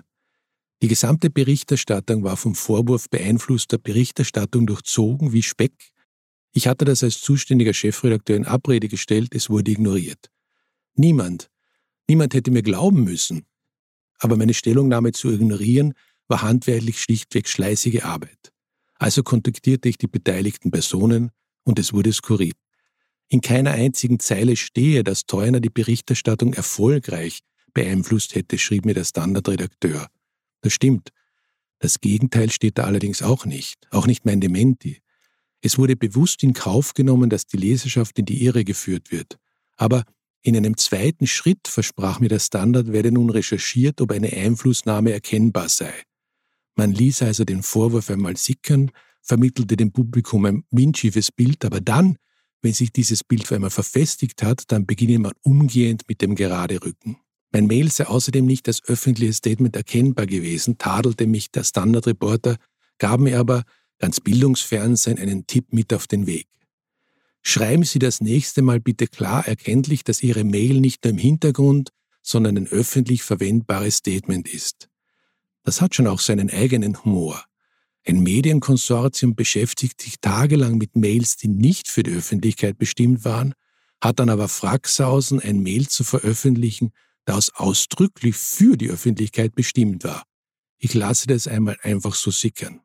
Die 0.80 0.88
gesamte 0.88 1.28
Berichterstattung 1.28 2.24
war 2.24 2.38
vom 2.38 2.54
Vorwurf 2.54 3.08
beeinflusster 3.10 3.78
Berichterstattung 3.78 4.66
durchzogen 4.66 5.32
wie 5.32 5.42
Speck. 5.42 5.92
Ich 6.52 6.66
hatte 6.66 6.86
das 6.86 7.04
als 7.04 7.20
zuständiger 7.20 7.74
Chefredakteur 7.74 8.36
in 8.36 8.46
Abrede 8.46 8.88
gestellt, 8.88 9.34
es 9.34 9.50
wurde 9.50 9.70
ignoriert. 9.70 10.30
Niemand, 10.94 11.50
niemand 12.08 12.32
hätte 12.32 12.50
mir 12.50 12.62
glauben 12.62 13.04
müssen. 13.04 13.44
Aber 14.18 14.36
meine 14.38 14.54
Stellungnahme 14.54 15.12
zu 15.12 15.30
ignorieren 15.30 15.92
war 16.28 16.40
handwerklich 16.40 16.98
schlichtweg 16.98 17.46
schleißige 17.46 18.04
Arbeit. 18.04 18.52
Also 18.94 19.22
kontaktierte 19.22 19.90
ich 19.90 19.98
die 19.98 20.06
beteiligten 20.06 20.70
Personen 20.70 21.30
und 21.64 21.78
es 21.78 21.92
wurde 21.92 22.12
skurril. 22.12 22.52
In 23.28 23.40
keiner 23.40 23.70
einzigen 23.72 24.18
Zeile 24.18 24.56
stehe, 24.56 25.04
dass 25.04 25.26
Theuner 25.26 25.60
die 25.60 25.70
Berichterstattung 25.70 26.52
erfolgreich 26.52 27.40
beeinflusst 27.72 28.34
hätte, 28.34 28.58
schrieb 28.58 28.84
mir 28.84 28.94
der 28.94 29.04
Standardredakteur. 29.04 30.08
Das 30.60 30.72
stimmt. 30.72 31.10
Das 31.78 32.00
Gegenteil 32.00 32.50
steht 32.50 32.78
da 32.78 32.84
allerdings 32.84 33.22
auch 33.22 33.46
nicht, 33.46 33.88
auch 33.90 34.06
nicht 34.06 34.24
mein 34.24 34.40
Dementi. 34.40 35.00
Es 35.62 35.78
wurde 35.78 35.96
bewusst 35.96 36.42
in 36.42 36.52
Kauf 36.52 36.92
genommen, 36.94 37.30
dass 37.30 37.46
die 37.46 37.56
Leserschaft 37.56 38.18
in 38.18 38.26
die 38.26 38.44
Irre 38.44 38.64
geführt 38.64 39.10
wird. 39.10 39.38
Aber 39.76 40.04
in 40.42 40.56
einem 40.56 40.76
zweiten 40.76 41.26
Schritt 41.26 41.68
versprach 41.68 42.20
mir 42.20 42.28
der 42.28 42.40
Standard, 42.40 42.92
werde 42.92 43.12
nun 43.12 43.30
recherchiert, 43.30 44.00
ob 44.00 44.10
eine 44.10 44.32
Einflussnahme 44.32 45.12
erkennbar 45.12 45.68
sei. 45.68 45.92
Man 46.74 46.92
ließ 46.92 47.22
also 47.22 47.44
den 47.44 47.62
Vorwurf 47.62 48.10
einmal 48.10 48.36
sickern, 48.36 48.90
vermittelte 49.22 49.76
dem 49.76 49.92
Publikum 49.92 50.44
ein 50.44 50.64
windschiefes 50.70 51.32
Bild, 51.32 51.64
aber 51.64 51.80
dann, 51.80 52.16
wenn 52.60 52.72
sich 52.72 52.92
dieses 52.92 53.24
Bild 53.24 53.46
für 53.46 53.54
einmal 53.56 53.70
verfestigt 53.70 54.42
hat, 54.42 54.64
dann 54.68 54.86
beginne 54.86 55.18
man 55.18 55.32
umgehend 55.42 56.02
mit 56.08 56.20
dem 56.20 56.34
gerade 56.34 56.82
Rücken. 56.82 57.16
Mein 57.52 57.66
Mail 57.66 57.90
sei 57.90 58.06
außerdem 58.06 58.46
nicht 58.46 58.66
als 58.68 58.82
öffentliches 58.84 59.36
Statement 59.38 59.76
erkennbar 59.76 60.26
gewesen, 60.26 60.78
tadelte 60.78 61.26
mich 61.26 61.50
der 61.50 61.64
Standardreporter, 61.64 62.56
gab 62.98 63.20
mir 63.20 63.38
aber 63.38 63.64
ganz 63.98 64.20
Bildungsfernsehen 64.20 65.18
einen 65.18 65.46
Tipp 65.46 65.72
mit 65.72 65.92
auf 65.92 66.06
den 66.06 66.26
Weg. 66.26 66.48
Schreiben 67.42 67.84
Sie 67.84 67.98
das 67.98 68.20
nächste 68.20 68.62
Mal 68.62 68.80
bitte 68.80 69.06
klar 69.06 69.46
erkenntlich, 69.46 70.04
dass 70.04 70.22
Ihre 70.22 70.44
Mail 70.44 70.80
nicht 70.80 71.04
nur 71.04 71.12
im 71.12 71.18
Hintergrund, 71.18 71.90
sondern 72.22 72.56
ein 72.56 72.68
öffentlich 72.68 73.22
verwendbares 73.22 73.96
Statement 73.96 74.48
ist. 74.48 74.88
Das 75.64 75.80
hat 75.80 75.94
schon 75.94 76.06
auch 76.06 76.20
seinen 76.20 76.50
eigenen 76.50 77.04
Humor. 77.04 77.44
Ein 78.04 78.20
Medienkonsortium 78.22 79.34
beschäftigt 79.36 80.00
sich 80.00 80.18
tagelang 80.20 80.76
mit 80.76 80.96
Mails, 80.96 81.36
die 81.36 81.48
nicht 81.48 81.88
für 81.88 82.02
die 82.02 82.12
Öffentlichkeit 82.12 82.78
bestimmt 82.78 83.24
waren, 83.24 83.54
hat 84.00 84.18
dann 84.18 84.28
aber 84.28 84.48
Fracksausen, 84.48 85.38
ein 85.38 85.62
Mail 85.62 85.88
zu 85.88 86.02
veröffentlichen, 86.02 86.92
das 87.24 87.54
ausdrücklich 87.54 88.36
für 88.36 88.76
die 88.76 88.90
Öffentlichkeit 88.90 89.54
bestimmt 89.54 90.02
war. 90.02 90.24
Ich 90.78 90.94
lasse 90.94 91.28
das 91.28 91.46
einmal 91.46 91.76
einfach 91.82 92.16
so 92.16 92.32
sickern. 92.32 92.80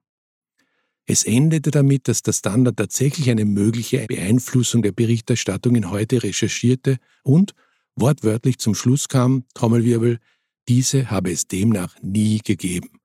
Es 1.08 1.24
endete 1.24 1.72
damit, 1.72 2.08
dass 2.08 2.22
der 2.22 2.34
Standard 2.34 2.78
tatsächlich 2.78 3.30
eine 3.32 3.46
mögliche 3.46 4.06
Beeinflussung 4.08 4.84
der 4.84 4.92
Berichterstattung 4.92 5.76
in 5.76 5.90
heute 5.90 6.22
recherchierte 6.22 6.98
und 7.24 7.54
wortwörtlich 7.96 8.60
zum 8.60 8.76
Schluss 8.76 9.08
kam, 9.08 9.46
Trommelwirbel, 9.56 10.20
diese 10.68 11.10
habe 11.10 11.32
es 11.32 11.48
demnach 11.48 11.96
nie 12.02 12.40
gegeben. 12.40 13.00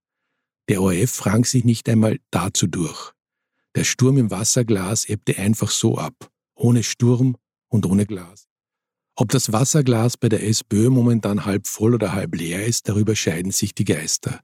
Der 0.68 0.80
ORF 0.80 1.26
rang 1.26 1.44
sich 1.44 1.64
nicht 1.64 1.88
einmal 1.88 2.18
dazu 2.30 2.66
durch. 2.66 3.12
Der 3.74 3.84
Sturm 3.84 4.18
im 4.18 4.30
Wasserglas 4.30 5.08
ebbte 5.08 5.36
einfach 5.38 5.70
so 5.70 5.98
ab, 5.98 6.30
ohne 6.54 6.82
Sturm 6.82 7.36
und 7.68 7.86
ohne 7.86 8.06
Glas. 8.06 8.46
Ob 9.16 9.30
das 9.30 9.52
Wasserglas 9.52 10.16
bei 10.16 10.28
der 10.28 10.46
SPÖ 10.46 10.90
momentan 10.90 11.44
halb 11.44 11.66
voll 11.66 11.94
oder 11.94 12.12
halb 12.12 12.34
leer 12.34 12.64
ist, 12.64 12.88
darüber 12.88 13.16
scheiden 13.16 13.52
sich 13.52 13.74
die 13.74 13.84
Geister. 13.84 14.40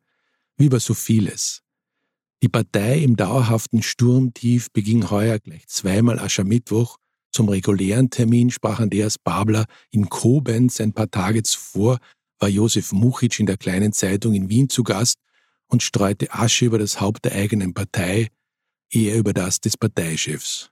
Wie 0.56 0.66
über 0.66 0.80
so 0.80 0.94
vieles. 0.94 1.62
Die 2.42 2.48
Partei 2.48 2.98
im 2.98 3.16
dauerhaften 3.16 3.82
Sturmtief 3.82 4.70
beging 4.72 5.10
heuer 5.10 5.38
gleich 5.38 5.66
zweimal 5.66 6.18
Aschermittwoch. 6.18 6.98
Zum 7.32 7.48
regulären 7.48 8.10
Termin 8.10 8.50
sprach 8.50 8.80
Andreas 8.80 9.18
Babler 9.18 9.66
in 9.90 10.08
Koblenz 10.08 10.80
ein 10.80 10.92
paar 10.92 11.10
Tage 11.10 11.42
zuvor, 11.42 11.98
war 12.38 12.48
Josef 12.48 12.92
Muchitsch 12.92 13.40
in 13.40 13.46
der 13.46 13.56
kleinen 13.56 13.92
Zeitung 13.92 14.34
in 14.34 14.48
Wien 14.48 14.68
zu 14.68 14.84
Gast 14.84 15.18
und 15.68 15.82
streute 15.82 16.32
Asche 16.32 16.64
über 16.64 16.78
das 16.78 17.00
Haupt 17.00 17.25
der 17.25 17.32
eigenen 17.32 17.75
Partei, 17.75 18.28
eher 18.90 19.16
über 19.16 19.32
das 19.32 19.60
des 19.60 19.76
Parteichefs. 19.76 20.70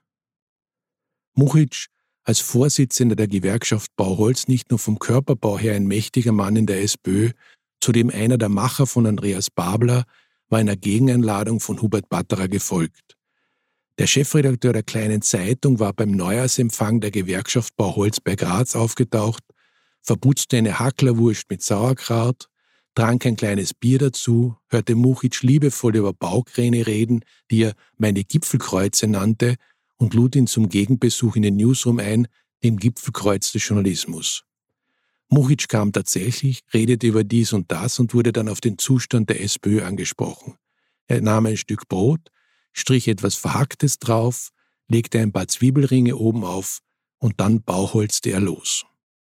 Muchitsch 1.33 1.87
als 2.23 2.39
Vorsitzender 2.41 3.15
der 3.15 3.27
Gewerkschaft 3.27 3.95
Bauholz 3.95 4.47
nicht 4.47 4.69
nur 4.69 4.79
vom 4.79 4.99
Körperbau 4.99 5.57
her 5.57 5.75
ein 5.75 5.87
mächtiger 5.87 6.33
Mann 6.33 6.57
in 6.57 6.65
der 6.65 6.81
SPÖ, 6.81 7.31
zudem 7.79 8.09
einer 8.09 8.37
der 8.37 8.49
Macher 8.49 8.85
von 8.85 9.05
Andreas 9.05 9.49
Babler, 9.49 10.03
war 10.49 10.59
einer 10.59 10.75
Gegeneinladung 10.75 11.59
von 11.59 11.81
Hubert 11.81 12.09
Batterer 12.09 12.47
gefolgt. 12.47 13.15
Der 13.97 14.07
Chefredakteur 14.07 14.73
der 14.73 14.83
kleinen 14.83 15.21
Zeitung 15.21 15.79
war 15.79 15.93
beim 15.93 16.11
Neujahrsempfang 16.11 16.99
der 16.99 17.11
Gewerkschaft 17.11 17.75
Bauholz 17.77 18.19
bei 18.19 18.35
Graz 18.35 18.75
aufgetaucht, 18.75 19.43
verputzte 20.01 20.57
eine 20.57 20.79
Hacklerwurst 20.79 21.49
mit 21.49 21.63
Sauerkraut, 21.63 22.49
trank 22.97 23.27
ein 23.27 23.35
kleines 23.35 23.75
Bier 23.75 23.99
dazu, 23.99 24.55
hörte 24.69 24.95
Muchitsch 24.95 25.43
liebevoll 25.43 25.97
über 25.97 26.13
Baukräne 26.13 26.87
reden, 26.87 27.23
die 27.51 27.61
er 27.65 27.75
meine 27.97 28.23
Gipfelkreuze 28.23 29.05
nannte, 29.05 29.55
und 29.97 30.15
lud 30.15 30.35
ihn 30.35 30.47
zum 30.47 30.67
Gegenbesuch 30.67 31.35
in 31.35 31.43
den 31.43 31.57
Newsroom 31.57 31.99
ein, 31.99 32.27
dem 32.63 32.77
Gipfelkreuz 32.77 33.51
des 33.51 33.67
Journalismus. 33.67 34.45
Muchitsch 35.29 35.67
kam 35.67 35.91
tatsächlich, 35.91 36.61
redete 36.73 37.05
über 37.05 37.23
dies 37.23 37.53
und 37.53 37.71
das 37.71 37.99
und 37.99 38.15
wurde 38.15 38.33
dann 38.33 38.49
auf 38.49 38.61
den 38.61 38.79
Zustand 38.79 39.29
der 39.29 39.43
SPÖ 39.43 39.83
angesprochen. 39.83 40.55
Er 41.05 41.21
nahm 41.21 41.45
ein 41.45 41.57
Stück 41.57 41.87
Brot, 41.87 42.31
strich 42.73 43.07
etwas 43.07 43.35
Verhacktes 43.35 43.99
drauf, 43.99 44.49
legte 44.87 45.19
ein 45.19 45.31
paar 45.31 45.47
Zwiebelringe 45.47 46.15
oben 46.15 46.43
auf 46.43 46.79
und 47.19 47.39
dann 47.39 47.61
bauholzte 47.61 48.31
er 48.31 48.39
los. 48.39 48.85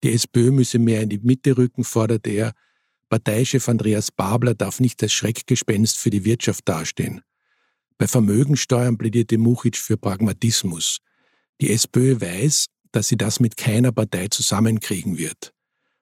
Die 0.01 0.13
SPÖ 0.13 0.51
müsse 0.51 0.79
mehr 0.79 1.01
in 1.01 1.09
die 1.09 1.19
Mitte 1.19 1.57
rücken, 1.57 1.83
forderte 1.83 2.29
er. 2.29 2.53
Parteichef 3.09 3.67
Andreas 3.67 4.11
Babler 4.11 4.53
darf 4.53 4.79
nicht 4.79 5.01
als 5.01 5.13
Schreckgespenst 5.13 5.97
für 5.97 6.09
die 6.09 6.25
Wirtschaft 6.25 6.69
dastehen. 6.69 7.21
Bei 7.97 8.07
Vermögensteuern 8.07 8.97
plädierte 8.97 9.37
Muchitsch 9.37 9.79
für 9.79 9.97
Pragmatismus. 9.97 10.99
Die 11.59 11.71
SPÖ 11.71 12.21
weiß, 12.21 12.67
dass 12.91 13.07
sie 13.07 13.17
das 13.17 13.39
mit 13.39 13.57
keiner 13.57 13.91
Partei 13.91 14.27
zusammenkriegen 14.27 15.17
wird. 15.17 15.53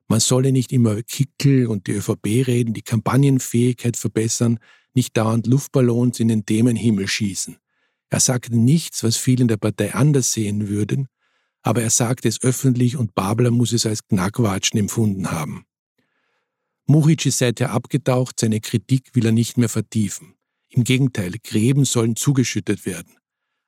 Man 0.07 0.19
solle 0.19 0.51
nicht 0.51 0.71
immer 0.71 1.01
Kickel 1.01 1.67
und 1.67 1.87
die 1.87 1.93
ÖVP 1.93 2.47
reden, 2.47 2.73
die 2.73 2.81
Kampagnenfähigkeit 2.81 3.97
verbessern, 3.97 4.59
nicht 4.93 5.17
dauernd 5.17 5.47
Luftballons 5.47 6.19
in 6.19 6.27
den 6.27 6.45
Themenhimmel 6.45 7.07
schießen. 7.07 7.57
Er 8.09 8.19
sagte 8.19 8.55
nichts, 8.55 9.03
was 9.03 9.17
viele 9.17 9.41
in 9.41 9.47
der 9.47 9.57
Partei 9.57 9.93
anders 9.93 10.31
sehen 10.31 10.69
würden, 10.69 11.07
aber 11.61 11.81
er 11.81 11.89
sagte 11.89 12.29
es 12.29 12.41
öffentlich 12.41 12.95
und 12.95 13.15
Babler 13.15 13.51
muss 13.51 13.73
es 13.73 13.85
als 13.85 14.07
Knackwatschen 14.07 14.79
empfunden 14.79 15.31
haben. 15.31 15.65
Muchitsch 16.89 17.25
ist 17.25 17.39
seither 17.39 17.71
abgetaucht, 17.71 18.39
seine 18.39 18.61
Kritik 18.61 19.13
will 19.13 19.25
er 19.25 19.33
nicht 19.33 19.57
mehr 19.57 19.67
vertiefen. 19.67 20.35
Im 20.69 20.85
Gegenteil, 20.85 21.33
Gräben 21.43 21.83
sollen 21.83 22.15
zugeschüttet 22.15 22.85
werden. 22.85 23.17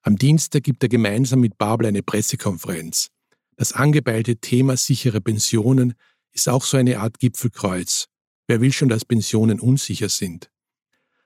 Am 0.01 0.15
Dienstag 0.15 0.63
gibt 0.63 0.81
er 0.83 0.89
gemeinsam 0.89 1.41
mit 1.41 1.57
Babel 1.57 1.87
eine 1.87 2.01
Pressekonferenz. 2.01 3.09
Das 3.57 3.73
angebeilte 3.73 4.37
Thema 4.37 4.77
sichere 4.77 5.19
Pensionen 5.19 5.95
ist 6.31 6.47
auch 6.47 6.63
so 6.63 6.77
eine 6.77 6.99
Art 6.99 7.19
Gipfelkreuz. 7.19 8.05
Wer 8.47 8.61
will 8.61 8.71
schon, 8.71 8.87
dass 8.87 9.03
Pensionen 9.03 9.59
unsicher 9.59 10.07
sind? 10.07 10.49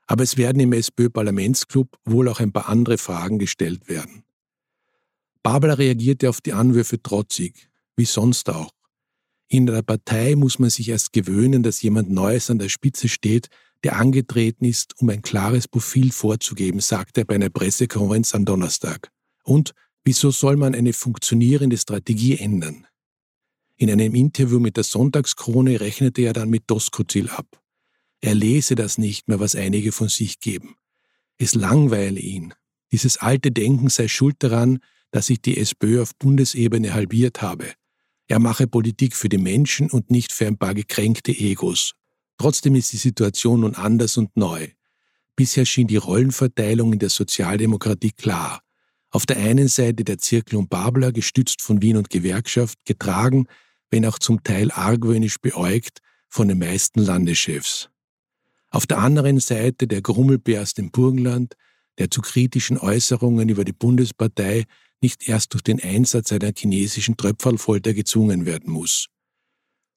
Aber 0.08 0.24
es 0.24 0.36
werden 0.36 0.60
im 0.60 0.74
SPÖ-Parlamentsclub 0.74 1.96
wohl 2.06 2.28
auch 2.28 2.40
ein 2.40 2.52
paar 2.52 2.70
andere 2.70 2.98
Fragen 2.98 3.38
gestellt 3.38 3.88
werden. 3.88 4.24
Babler 5.44 5.78
reagierte 5.78 6.28
auf 6.30 6.42
die 6.42 6.54
Anwürfe 6.54 7.04
trotzig, 7.04 7.70
wie 7.96 8.06
sonst 8.06 8.50
auch. 8.50 8.72
In 9.54 9.68
der 9.68 9.84
Partei 9.84 10.36
muss 10.36 10.58
man 10.58 10.72
sich 10.72 10.90
erst 10.90 11.14
gewöhnen, 11.14 11.62
dass 11.62 11.84
jemand 11.84 12.10
Neues 12.10 12.50
an 12.50 12.58
der 12.58 12.70
Spitze 12.70 13.08
steht, 13.08 13.50
der 13.84 13.98
angetreten 13.98 14.66
ist, 14.66 15.00
um 15.00 15.10
ein 15.10 15.22
klares 15.22 15.68
Profil 15.68 16.12
vorzugeben, 16.12 16.80
sagte 16.80 17.22
er 17.22 17.26
bei 17.26 17.36
einer 17.36 17.52
Pressekonferenz 17.52 18.34
am 18.34 18.46
Donnerstag. 18.46 19.12
Und 19.44 19.74
wieso 20.04 20.32
soll 20.32 20.58
man 20.58 20.74
eine 20.74 20.92
funktionierende 20.92 21.78
Strategie 21.78 22.40
ändern? 22.40 22.88
In 23.78 23.92
einem 23.92 24.16
Interview 24.16 24.60
mit 24.60 24.76
der 24.76 24.86
Sonntagskrone 24.86 25.80
rechnete 25.80 26.24
er 26.24 26.34
dann 26.34 26.50
mit 26.50 26.64
Doskozil 26.66 27.30
ab. 27.30 27.62
Er 28.22 28.34
lese 28.34 28.74
das 28.74 28.98
nicht 28.98 29.28
mehr, 29.28 29.40
was 29.40 29.56
einige 29.56 29.92
von 29.92 30.10
sich 30.10 30.40
geben. 30.40 30.78
Es 31.38 31.54
langweile 31.54 32.20
ihn. 32.20 32.56
Dieses 32.92 33.18
alte 33.18 33.52
Denken 33.52 33.90
sei 33.90 34.08
schuld 34.08 34.38
daran, 34.40 34.80
dass 35.12 35.28
sich 35.28 35.44
die 35.44 35.58
SPÖ 35.58 36.02
auf 36.02 36.16
Bundesebene 36.16 36.96
halbiert 36.96 37.44
habe. 37.44 37.76
Er 38.28 38.40
mache 38.40 38.68
Politik 38.68 39.16
für 39.16 39.30
die 39.30 39.38
Menschen 39.38 39.90
und 39.90 40.10
nicht 40.10 40.32
für 40.32 40.48
ein 40.48 40.58
paar 40.58 40.74
gekränkte 40.74 41.32
Egos. 41.32 41.94
Trotzdem 42.38 42.76
ist 42.76 42.92
die 42.94 42.98
Situation 42.98 43.62
nun 43.62 43.76
anders 43.76 44.18
und 44.18 44.36
neu. 44.36 44.70
Bisher 45.36 45.66
schien 45.66 45.88
die 45.88 45.98
Rollenverteilung 45.98 46.94
in 46.94 47.00
der 47.00 47.10
Sozialdemokratie 47.10 48.12
klar. 48.12 48.62
Auf 49.10 49.26
der 49.26 49.38
einen 49.38 49.68
Seite 49.68 50.04
der 50.04 50.18
Zirkel 50.18 50.58
um 50.58 50.68
Babler, 50.68 51.12
gestützt 51.12 51.62
von 51.62 51.82
Wien 51.82 51.98
und 51.98 52.10
Gewerkschaft, 52.10 52.80
getragen, 52.86 53.48
wenn 53.92 54.06
auch 54.06 54.18
zum 54.20 54.44
Teil 54.44 54.72
argwöhnisch 54.72 55.40
beäugt, 55.40 56.00
von 56.30 56.48
den 56.48 56.58
meisten 56.58 57.00
Landeschefs. 57.00 57.90
Auf 58.72 58.88
der 58.88 58.98
anderen 58.98 59.40
Seite 59.40 59.88
der 59.88 60.02
Grummelbär 60.02 60.64
aus 60.64 60.74
dem 60.74 60.90
Burgenland, 60.90 61.54
der 62.00 62.10
zu 62.10 62.22
kritischen 62.22 62.80
Äußerungen 62.80 63.50
über 63.50 63.66
die 63.66 63.74
Bundespartei 63.74 64.66
nicht 65.04 65.28
erst 65.28 65.54
durch 65.54 65.62
den 65.62 65.80
Einsatz 65.82 66.32
einer 66.32 66.52
chinesischen 66.56 67.18
Tröpfelfolter 67.18 67.94
gezwungen 67.94 68.46
werden 68.46 68.72
muss. 68.72 69.08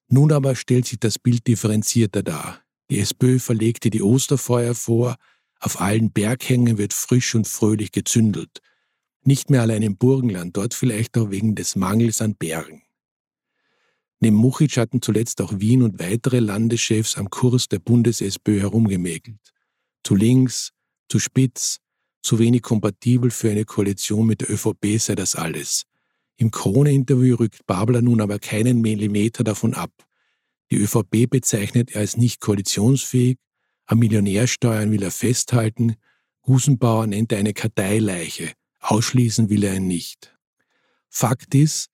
Nun 0.09 0.31
aber 0.31 0.55
stellt 0.55 0.85
sich 0.85 0.99
das 0.99 1.17
Bild 1.17 1.47
differenzierter 1.47 2.23
dar. 2.23 2.61
Die 2.89 2.99
SPÖ 2.99 3.39
verlegte 3.39 3.89
die 3.89 4.01
Osterfeuer 4.01 4.75
vor, 4.75 5.17
auf 5.59 5.81
allen 5.81 6.11
Berghängen 6.11 6.77
wird 6.77 6.93
frisch 6.93 7.33
und 7.35 7.47
fröhlich 7.47 7.91
gezündelt. 7.91 8.61
Nicht 9.23 9.49
mehr 9.49 9.61
allein 9.61 9.81
im 9.81 9.97
Burgenland, 9.97 10.55
dort 10.55 10.73
vielleicht 10.73 11.17
auch 11.17 11.31
wegen 11.31 11.55
des 11.55 11.75
Mangels 11.75 12.21
an 12.21 12.35
Bergen. 12.35 12.83
Neben 14.19 14.35
Muchitsch 14.37 14.77
hatten 14.77 15.01
zuletzt 15.01 15.41
auch 15.41 15.59
Wien 15.59 15.83
und 15.83 15.99
weitere 15.99 16.39
Landeschefs 16.39 17.17
am 17.17 17.29
Kurs 17.29 17.67
der 17.67 17.79
Bundes-SPÖ 17.79 18.61
herumgemäkelt. 18.61 19.53
Zu 20.03 20.15
links, 20.15 20.71
zu 21.09 21.19
spitz, 21.19 21.79
zu 22.27 22.39
wenig 22.39 22.61
kompatibel 22.61 23.31
für 23.31 23.49
eine 23.49 23.63
Koalition 23.63 24.27
mit 24.27 24.41
der 24.41 24.51
ÖVP 24.51 24.99
sei 24.99 25.15
das 25.15 25.35
alles. 25.35 25.85
Im 26.35 26.51
Krone-Interview 26.51 27.37
rückt 27.37 27.65
Babler 27.65 28.01
nun 28.01 28.19
aber 28.19 28.37
keinen 28.37 28.81
Millimeter 28.81 29.45
davon 29.45 29.73
ab. 29.73 29.91
Die 30.69 30.75
ÖVP 30.75 31.29
bezeichnet 31.29 31.91
er 31.91 32.01
als 32.01 32.17
nicht 32.17 32.41
koalitionsfähig, 32.41 33.37
am 33.85 33.99
Millionärsteuern 33.99 34.91
will 34.91 35.03
er 35.03 35.11
festhalten, 35.11 35.95
Gusenbauer 36.41 37.07
nennt 37.07 37.31
er 37.31 37.37
eine 37.37 37.53
Karteileiche, 37.53 38.51
ausschließen 38.81 39.49
will 39.49 39.63
er 39.63 39.75
ihn 39.75 39.87
nicht. 39.87 40.37
Fakt 41.07 41.55
ist, 41.55 41.87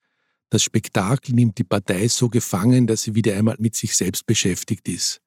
das 0.49 0.63
Spektakel 0.63 1.35
nimmt 1.35 1.59
die 1.59 1.63
Partei 1.63 2.07
so 2.07 2.29
gefangen, 2.29 2.87
dass 2.87 3.03
sie 3.03 3.13
wieder 3.13 3.35
einmal 3.35 3.57
mit 3.59 3.75
sich 3.75 3.95
selbst 3.95 4.25
beschäftigt 4.25 4.89
ist. 4.89 5.21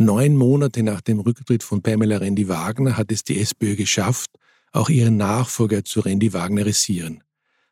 Neun 0.00 0.36
Monate 0.36 0.84
nach 0.84 1.00
dem 1.00 1.18
Rücktritt 1.18 1.64
von 1.64 1.82
Pamela 1.82 2.18
Rendi-Wagner 2.18 2.96
hat 2.96 3.10
es 3.10 3.24
die 3.24 3.40
SPÖ 3.40 3.74
geschafft, 3.74 4.30
auch 4.70 4.90
ihren 4.90 5.16
Nachfolger 5.16 5.84
zu 5.84 5.98
Rendi-Wagnerisieren. 5.98 7.24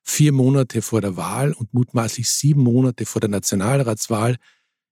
Vier 0.03 0.33
Monate 0.33 0.83
vor 0.83 1.01
der 1.01 1.17
Wahl 1.17 1.53
und 1.53 1.73
mutmaßlich 1.73 2.29
sieben 2.29 2.63
Monate 2.63 3.07
vor 3.07 3.21
der 3.21 3.31
Nationalratswahl 3.31 4.39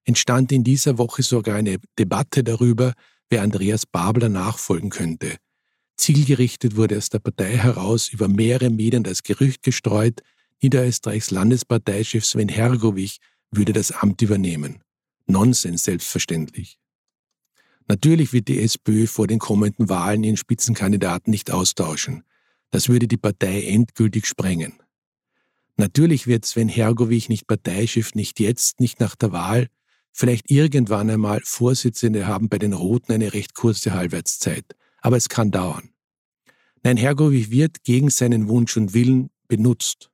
entstand 0.05 0.53
in 0.53 0.63
dieser 0.63 0.97
Woche 0.97 1.25
sogar 1.25 1.57
eine 1.57 1.79
Debatte 1.99 2.45
darüber, 2.45 2.93
wer 3.29 3.43
Andreas 3.43 3.85
Babler 3.85 4.29
nachfolgen 4.29 4.91
könnte. 4.91 5.37
Zielgerichtet 5.97 6.77
wurde 6.77 6.99
aus 6.99 7.09
der 7.09 7.19
Partei 7.19 7.57
heraus 7.57 8.11
über 8.11 8.29
mehrere 8.29 8.71
Medien 8.71 9.03
das 9.03 9.25
Gerücht 9.25 9.65
gestreut, 9.65 10.21
Niederösterreichs 10.63 11.33
Landesparteichef 11.33 12.25
Sven 12.25 12.49
Hergovich 12.49 13.19
würde 13.51 13.73
das 13.73 13.91
Amt 13.91 14.23
übernehmen. 14.23 14.85
Nonsens 15.27 15.83
selbstverständlich. 15.83 16.79
Natürlich 17.87 18.33
wird 18.33 18.49
die 18.49 18.61
SPÖ 18.63 19.07
vor 19.07 19.27
den 19.27 19.39
kommenden 19.39 19.89
Wahlen 19.89 20.25
ihren 20.25 20.37
Spitzenkandidaten 20.37 21.31
nicht 21.31 21.51
austauschen. 21.51 22.25
Das 22.71 22.89
würde 22.89 23.07
die 23.07 23.17
Partei 23.17 23.63
endgültig 23.65 24.27
sprengen. 24.27 24.75
Natürlich 25.77 26.27
wird 26.27 26.45
Sven 26.45 26.69
Hergovich 26.69 27.29
nicht 27.29 27.47
Parteichef, 27.47 28.15
nicht 28.15 28.41
jetzt, 28.41 28.81
nicht 28.81 29.01
nach 29.01 29.17
der 29.17 29.33
Wahl, 29.33 29.69
vielleicht 30.13 30.51
irgendwann 30.51 31.11
einmal 31.11 31.41
Vorsitzende 31.45 32.27
haben 32.27 32.49
bei 32.49 32.59
den 32.59 32.73
Roten 32.73 33.13
eine 33.13 33.35
recht 33.35 33.55
kurze 33.55 33.93
Halbwertszeit, 33.93 34.65
aber 35.01 35.17
es 35.17 35.29
kann 35.29 35.51
dauern. 35.51 35.91
Nein, 36.85 36.97
Hergovich 36.97 37.51
wird 37.51 37.83
gegen 37.83 38.11
seinen 38.11 38.49
Wunsch 38.49 38.77
und 38.77 38.95
Willen 38.95 39.31
benutzt. 39.49 40.11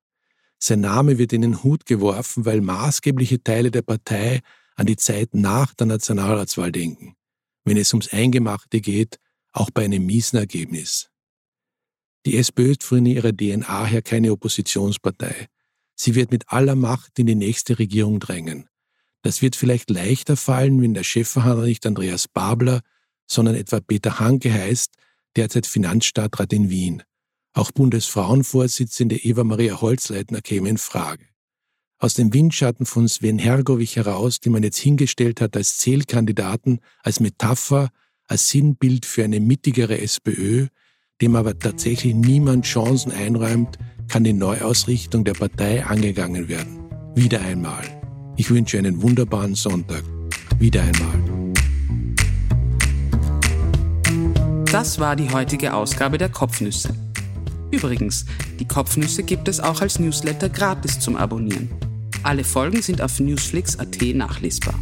Sein 0.59 0.81
Name 0.81 1.19
wird 1.19 1.33
in 1.33 1.43
den 1.43 1.63
Hut 1.63 1.85
geworfen, 1.85 2.45
weil 2.47 2.61
maßgebliche 2.61 3.43
Teile 3.43 3.71
der 3.71 3.83
Partei 3.83 4.41
an 4.77 4.87
die 4.87 4.97
Zeit 4.97 5.35
nach 5.35 5.75
der 5.75 5.87
Nationalratswahl 5.87 6.73
denken, 6.73 7.17
wenn 7.65 7.77
es 7.77 7.93
ums 7.93 8.13
Eingemachte 8.13 8.81
geht, 8.81 9.19
auch 9.53 9.71
bei 9.71 9.85
einem 9.85 10.07
miesen 10.07 10.39
Ergebnis. 10.39 11.11
Die 12.27 12.37
SPÖ 12.37 12.73
ist 12.73 12.85
von 12.85 13.07
ihrer 13.07 13.33
DNA 13.33 13.87
her 13.87 14.03
keine 14.03 14.33
Oppositionspartei. 14.33 15.47
Sie 15.95 16.15
wird 16.15 16.31
mit 16.31 16.45
aller 16.49 16.77
Macht 16.77 17.19
in 17.19 17.27
die 17.27 17.35
nächste 17.35 17.79
Regierung 17.79 18.21
drängen. 18.21 18.69
Das 19.23 19.43
wird 19.43 19.57
vielleicht 19.57 19.91
leichter 19.91 20.37
fallen, 20.37 20.81
wenn 20.81 20.95
der 20.95 21.05
Chefverhandler 21.05 21.67
nicht 21.67 21.87
Andreas 21.87 22.29
Babler, 22.29 22.81
sondern 23.27 23.55
etwa 23.55 23.81
Peter 23.81 24.19
Hanke 24.19 24.53
heißt, 24.53 24.95
derzeit 25.37 25.67
Finanzstadtrat 25.67 26.53
in 26.53 26.71
Wien. 26.71 27.03
Auch 27.53 27.71
Bundesfrauenvorsitzende 27.71 29.17
Eva-Maria 29.17 29.81
Holzleitner 29.81 30.41
käme 30.41 30.69
in 30.69 30.79
Frage. 30.79 31.30
Aus 32.03 32.15
dem 32.15 32.33
Windschatten 32.33 32.87
von 32.87 33.09
Sven 33.09 33.39
Hergovich 33.39 33.97
heraus, 33.97 34.41
den 34.41 34.53
man 34.53 34.63
jetzt 34.63 34.79
hingestellt 34.79 35.43
hat 35.43 35.55
als 35.55 35.77
Zählkandidaten, 35.77 36.81
als 37.03 37.21
Metapher, 37.21 37.91
als 38.27 38.49
Sinnbild 38.49 39.05
für 39.05 39.23
eine 39.23 39.39
mittigere 39.39 40.01
SPÖ, 40.01 40.69
dem 41.21 41.37
aber 41.37 41.59
tatsächlich 41.59 42.15
niemand 42.15 42.65
Chancen 42.65 43.13
einräumt, 43.13 43.77
kann 44.09 44.25
die 44.25 44.33
Neuausrichtung 44.33 45.25
der 45.25 45.35
Partei 45.35 45.85
angegangen 45.85 46.49
werden. 46.49 46.89
Wieder 47.15 47.43
einmal. 47.43 47.85
Ich 48.39 48.49
wünsche 48.49 48.79
einen 48.79 49.03
wunderbaren 49.03 49.55
Sonntag. 49.55 50.03
Wieder 50.59 50.83
einmal. 50.83 51.53
Das 54.73 54.99
war 54.99 55.17
die 55.17 55.29
heutige 55.29 55.75
Ausgabe 55.75 56.17
der 56.17 56.31
Kopfnüsse. 56.31 56.95
Übrigens, 57.71 58.25
die 58.59 58.67
Kopfnüsse 58.67 59.23
gibt 59.23 59.49
es 59.49 59.61
auch 59.61 59.83
als 59.83 59.99
Newsletter 59.99 60.49
gratis 60.49 60.99
zum 60.99 61.17
Abonnieren. 61.17 61.90
Alle 62.23 62.45
Folgen 62.45 62.83
sind 62.83 63.01
auf 63.01 63.19
newsflix.at 63.19 63.97
nachlesbar. 64.15 64.75